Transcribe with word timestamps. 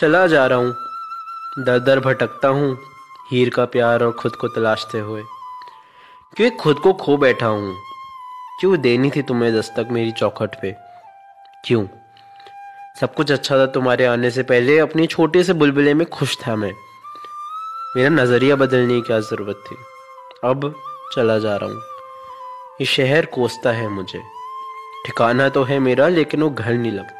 चला 0.00 0.26
जा 0.26 0.46
रहा 0.46 0.58
हूँ। 0.58 0.76
दर 1.58 1.78
दर 1.78 2.00
भटकता 2.00 2.48
हूँ, 2.48 2.78
हीर 3.30 3.50
का 3.50 3.64
प्यार 3.64 4.02
और 4.02 4.12
खुद 4.12 4.36
को 4.36 4.48
तलाशते 4.48 4.98
हुए। 4.98 5.22
क्यों 6.36 6.50
खुद 6.50 6.78
को 6.78 6.92
खो 6.92 7.16
बैठा 7.16 7.46
हूँ? 7.46 7.76
क्यों 8.60 8.80
देनी 8.80 9.10
थी 9.10 9.22
तुम्हें 9.22 9.54
दस्तक 9.54 9.88
मेरी 9.90 10.12
चौखट 10.12 10.60
पे? 10.62 10.76
क्यों? 11.64 11.86
सब 13.00 13.14
कुछ 13.14 13.32
अच्छा 13.32 13.58
था 13.58 13.66
तुम्हारे 13.66 14.04
आने 14.04 14.30
से 14.30 14.42
पहले, 14.42 14.78
अपनी 14.78 15.06
छोटे 15.06 15.44
से 15.44 15.52
बुलबुले 15.52 15.94
में 15.94 16.06
खुश 16.06 16.38
था 16.46 16.56
मैं। 16.56 16.72
मेरा 17.96 18.08
नज़रिया 18.08 18.56
बदलने 18.56 18.94
की 18.94 19.00
क्या 19.00 19.20
ज़रूरत 19.20 19.64
थी? 19.70 19.76
अब 20.44 20.74
चला 21.14 21.38
जा 21.38 21.56
रहा 21.56 21.70
हूँ। 21.70 21.82
ये 22.80 22.84
शहर 22.84 23.26
कोसता 23.26 23.70
है 23.70 23.88
मुझे। 23.88 24.22
ठिकाना 25.06 25.48
तो 25.48 25.62
है 25.62 25.78
मेरा, 25.78 26.08
लेकिन 26.08 26.42
वो 26.42 26.50
घर 26.50 26.72
नहीं 26.72 26.92
लगता। 26.92 27.17